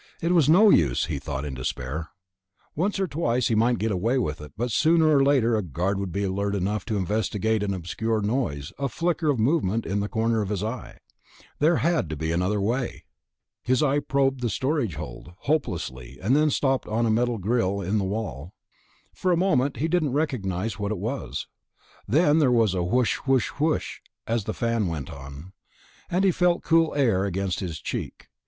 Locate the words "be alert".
6.11-6.55